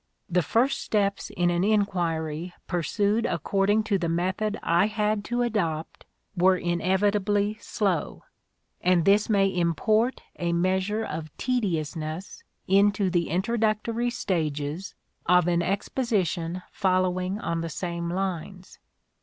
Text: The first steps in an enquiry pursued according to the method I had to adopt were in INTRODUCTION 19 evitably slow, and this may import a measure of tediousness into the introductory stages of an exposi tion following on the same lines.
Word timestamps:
The 0.27 0.41
first 0.41 0.81
steps 0.81 1.29
in 1.29 1.51
an 1.51 1.63
enquiry 1.63 2.53
pursued 2.65 3.27
according 3.27 3.83
to 3.83 3.99
the 3.99 4.09
method 4.09 4.57
I 4.63 4.87
had 4.87 5.23
to 5.25 5.43
adopt 5.43 6.05
were 6.35 6.57
in 6.57 6.81
INTRODUCTION 6.81 6.87
19 7.31 7.55
evitably 7.55 7.61
slow, 7.61 8.23
and 8.81 9.05
this 9.05 9.29
may 9.29 9.45
import 9.45 10.23
a 10.39 10.53
measure 10.53 11.03
of 11.03 11.29
tediousness 11.37 12.43
into 12.67 13.11
the 13.11 13.29
introductory 13.29 14.09
stages 14.09 14.95
of 15.27 15.47
an 15.47 15.59
exposi 15.59 16.25
tion 16.25 16.63
following 16.71 17.39
on 17.39 17.61
the 17.61 17.69
same 17.69 18.09
lines. 18.09 18.79